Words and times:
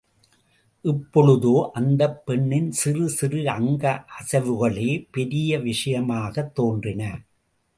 இப்பொழுதோ 0.85 1.69
அந்தப் 1.73 2.25
பெண்ணின் 2.25 2.71
சிறு 2.71 3.09
சிறு 3.09 3.49
அங்க 3.49 4.05
அசைவுகளே 4.19 5.07
பெரிய 5.11 5.59
விஷயமாகத் 5.59 6.55
தோன்றின. 6.55 7.03